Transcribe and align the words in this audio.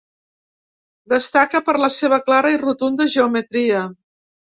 Destaca 1.11 1.61
per 1.67 1.75
la 1.83 1.89
seva 1.97 2.19
clara 2.29 2.53
i 2.55 2.57
rotunda 2.63 3.07
geometria. 3.17 3.83